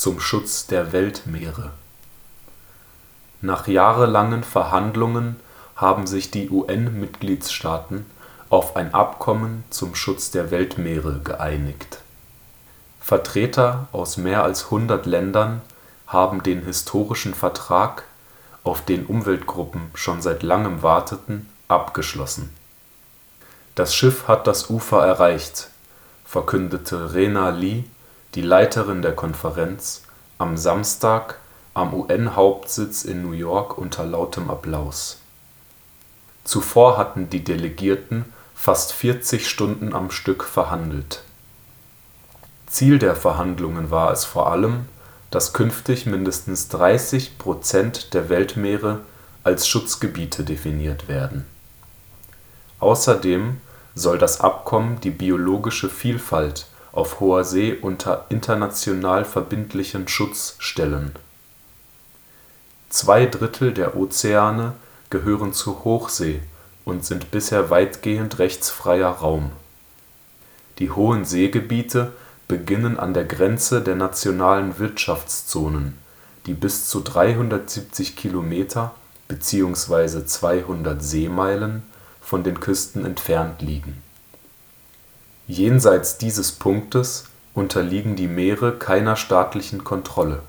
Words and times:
zum 0.00 0.18
Schutz 0.18 0.66
der 0.66 0.92
Weltmeere. 0.92 1.72
Nach 3.42 3.68
jahrelangen 3.68 4.44
Verhandlungen 4.44 5.36
haben 5.76 6.06
sich 6.06 6.30
die 6.30 6.48
UN-Mitgliedstaaten 6.48 8.06
auf 8.48 8.76
ein 8.76 8.94
Abkommen 8.94 9.62
zum 9.68 9.94
Schutz 9.94 10.30
der 10.30 10.50
Weltmeere 10.50 11.20
geeinigt. 11.22 11.98
Vertreter 12.98 13.88
aus 13.92 14.16
mehr 14.16 14.42
als 14.42 14.64
100 14.64 15.04
Ländern 15.04 15.60
haben 16.06 16.42
den 16.42 16.64
historischen 16.64 17.34
Vertrag, 17.34 18.04
auf 18.64 18.82
den 18.82 19.04
Umweltgruppen 19.04 19.90
schon 19.92 20.22
seit 20.22 20.42
langem 20.42 20.82
warteten, 20.82 21.46
abgeschlossen. 21.68 22.48
Das 23.74 23.94
Schiff 23.94 24.28
hat 24.28 24.46
das 24.46 24.70
Ufer 24.70 25.04
erreicht, 25.06 25.68
verkündete 26.24 27.12
Rena 27.12 27.50
Lee 27.50 27.84
die 28.34 28.42
Leiterin 28.42 29.02
der 29.02 29.14
Konferenz, 29.14 30.02
am 30.38 30.56
Samstag 30.56 31.38
am 31.74 31.94
UN-Hauptsitz 31.94 33.04
in 33.04 33.22
New 33.22 33.32
York 33.32 33.76
unter 33.76 34.04
lautem 34.04 34.50
Applaus. 34.50 35.18
Zuvor 36.44 36.96
hatten 36.96 37.30
die 37.30 37.44
Delegierten 37.44 38.24
fast 38.54 38.92
40 38.92 39.48
Stunden 39.48 39.94
am 39.94 40.10
Stück 40.10 40.44
verhandelt. 40.44 41.22
Ziel 42.66 42.98
der 42.98 43.16
Verhandlungen 43.16 43.90
war 43.90 44.12
es 44.12 44.24
vor 44.24 44.50
allem, 44.52 44.86
dass 45.30 45.52
künftig 45.52 46.06
mindestens 46.06 46.68
30 46.68 47.38
Prozent 47.38 48.14
der 48.14 48.28
Weltmeere 48.28 49.00
als 49.42 49.66
Schutzgebiete 49.66 50.44
definiert 50.44 51.08
werden. 51.08 51.46
Außerdem 52.78 53.60
soll 53.94 54.18
das 54.18 54.40
Abkommen 54.40 55.00
die 55.00 55.10
biologische 55.10 55.88
Vielfalt 55.88 56.66
auf 56.92 57.20
hoher 57.20 57.44
See 57.44 57.76
unter 57.80 58.26
international 58.28 59.24
verbindlichen 59.24 60.08
Schutz 60.08 60.56
stellen. 60.58 61.12
Zwei 62.88 63.26
Drittel 63.26 63.72
der 63.72 63.96
Ozeane 63.96 64.72
gehören 65.08 65.52
zur 65.52 65.84
Hochsee 65.84 66.40
und 66.84 67.04
sind 67.04 67.30
bisher 67.30 67.70
weitgehend 67.70 68.38
rechtsfreier 68.38 69.10
Raum. 69.10 69.52
Die 70.78 70.90
hohen 70.90 71.24
Seegebiete 71.24 72.12
beginnen 72.48 72.98
an 72.98 73.14
der 73.14 73.24
Grenze 73.24 73.80
der 73.80 73.94
nationalen 73.94 74.78
Wirtschaftszonen, 74.78 75.98
die 76.46 76.54
bis 76.54 76.88
zu 76.88 77.00
370 77.00 78.16
Kilometer 78.16 78.92
bzw. 79.28 80.24
200 80.24 81.02
Seemeilen 81.02 81.84
von 82.20 82.42
den 82.42 82.58
Küsten 82.58 83.04
entfernt 83.04 83.62
liegen 83.62 84.02
Jenseits 85.50 86.16
dieses 86.16 86.52
Punktes 86.52 87.24
unterliegen 87.54 88.14
die 88.14 88.28
Meere 88.28 88.70
keiner 88.78 89.16
staatlichen 89.16 89.82
Kontrolle. 89.82 90.42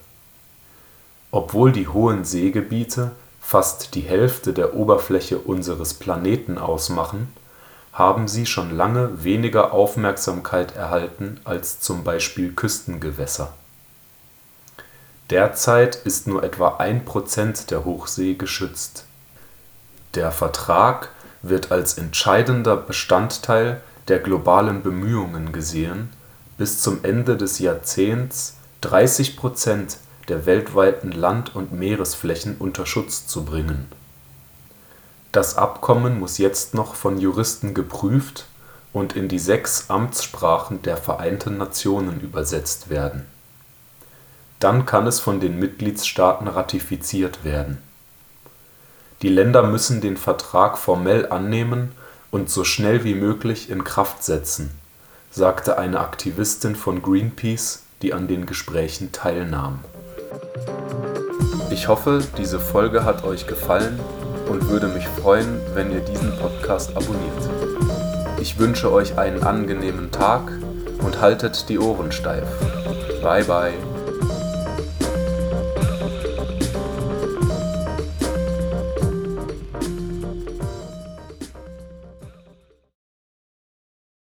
Obwohl 1.31 1.71
die 1.71 1.87
hohen 1.87 2.23
Seegebiete 2.23 3.09
fast 3.41 3.95
die 3.95 4.01
Hälfte 4.01 4.53
der 4.53 4.75
Oberfläche 4.75 5.39
unseres 5.39 5.95
Planeten 5.95 6.59
ausmachen, 6.59 7.33
haben 7.93 8.27
sie 8.27 8.45
schon 8.45 8.77
lange 8.77 9.23
weniger 9.23 9.73
Aufmerksamkeit 9.73 10.75
erhalten 10.75 11.39
als 11.45 11.79
zum 11.79 12.03
Beispiel 12.03 12.53
Küstengewässer. 12.53 13.53
Derzeit 15.31 15.95
ist 15.95 16.27
nur 16.27 16.43
etwa 16.43 16.75
ein 16.77 17.05
Prozent 17.05 17.71
der 17.71 17.85
Hochsee 17.85 18.35
geschützt. 18.35 19.05
Der 20.13 20.31
Vertrag 20.31 21.09
wird 21.41 21.71
als 21.71 21.97
entscheidender 21.97 22.77
Bestandteil 22.77 23.81
der 24.11 24.19
globalen 24.19 24.83
Bemühungen 24.83 25.53
gesehen, 25.53 26.09
bis 26.57 26.81
zum 26.81 26.99
Ende 27.03 27.37
des 27.37 27.59
Jahrzehnts 27.59 28.57
30 28.81 29.37
Prozent 29.37 29.99
der 30.27 30.45
weltweiten 30.45 31.13
Land 31.13 31.55
und 31.55 31.71
Meeresflächen 31.71 32.57
unter 32.59 32.85
Schutz 32.85 33.25
zu 33.25 33.45
bringen. 33.45 33.87
Das 35.31 35.57
Abkommen 35.57 36.19
muss 36.19 36.39
jetzt 36.39 36.73
noch 36.73 36.95
von 36.95 37.19
Juristen 37.19 37.73
geprüft 37.73 38.47
und 38.91 39.15
in 39.15 39.29
die 39.29 39.39
sechs 39.39 39.89
Amtssprachen 39.89 40.81
der 40.81 40.97
Vereinten 40.97 41.57
Nationen 41.57 42.19
übersetzt 42.19 42.89
werden. 42.89 43.25
Dann 44.59 44.85
kann 44.85 45.07
es 45.07 45.21
von 45.21 45.39
den 45.39 45.57
Mitgliedstaaten 45.57 46.49
ratifiziert 46.49 47.45
werden. 47.45 47.77
Die 49.21 49.29
Länder 49.29 49.63
müssen 49.63 50.01
den 50.01 50.17
Vertrag 50.17 50.77
formell 50.77 51.31
annehmen 51.31 51.93
und 52.31 52.49
so 52.49 52.63
schnell 52.63 53.03
wie 53.03 53.13
möglich 53.13 53.69
in 53.69 53.83
Kraft 53.83 54.23
setzen, 54.23 54.71
sagte 55.29 55.77
eine 55.77 55.99
Aktivistin 55.99 56.75
von 56.75 57.01
Greenpeace, 57.01 57.83
die 58.01 58.13
an 58.13 58.27
den 58.27 58.45
Gesprächen 58.45 59.11
teilnahm. 59.11 59.79
Ich 61.69 61.87
hoffe, 61.87 62.23
diese 62.37 62.59
Folge 62.59 63.05
hat 63.05 63.23
euch 63.23 63.47
gefallen 63.47 63.99
und 64.49 64.69
würde 64.69 64.87
mich 64.87 65.07
freuen, 65.07 65.59
wenn 65.73 65.91
ihr 65.91 66.01
diesen 66.01 66.37
Podcast 66.37 66.95
abonniert. 66.95 67.49
Ich 68.41 68.57
wünsche 68.57 68.91
euch 68.91 69.17
einen 69.17 69.43
angenehmen 69.43 70.11
Tag 70.11 70.51
und 71.03 71.21
haltet 71.21 71.69
die 71.69 71.79
Ohren 71.79 72.11
steif. 72.11 72.47
Bye 73.21 73.43
bye. 73.43 73.90